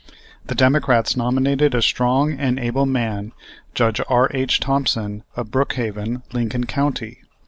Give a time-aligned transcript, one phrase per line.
[0.47, 3.33] The Democrats nominated a strong and able man,
[3.75, 4.59] Judge R.H.
[4.59, 7.19] Thompson, of Brookhaven, Lincoln County.